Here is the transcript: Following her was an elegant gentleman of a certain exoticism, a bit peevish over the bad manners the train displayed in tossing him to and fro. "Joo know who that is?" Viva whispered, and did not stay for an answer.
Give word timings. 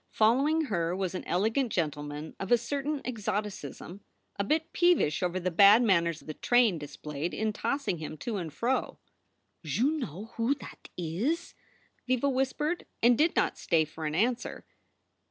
Following 0.13 0.61
her 0.61 0.95
was 0.95 1.13
an 1.13 1.23
elegant 1.25 1.71
gentleman 1.71 2.35
of 2.39 2.51
a 2.51 2.57
certain 2.57 3.03
exoticism, 3.05 4.01
a 4.35 4.43
bit 4.43 4.73
peevish 4.73 5.21
over 5.21 5.39
the 5.39 5.51
bad 5.51 5.83
manners 5.83 6.21
the 6.21 6.33
train 6.33 6.79
displayed 6.79 7.35
in 7.35 7.53
tossing 7.53 7.99
him 7.99 8.17
to 8.17 8.37
and 8.37 8.51
fro. 8.51 8.97
"Joo 9.63 9.91
know 9.91 10.31
who 10.37 10.55
that 10.55 10.89
is?" 10.97 11.53
Viva 12.07 12.29
whispered, 12.29 12.87
and 13.03 13.15
did 13.15 13.35
not 13.35 13.59
stay 13.59 13.85
for 13.85 14.07
an 14.07 14.15
answer. 14.15 14.65